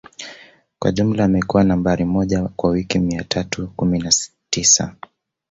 [0.79, 4.11] Kwa jumla amekuwa Nambari moja kwa wiki mia tatu kumi na
[4.49, 4.95] tisa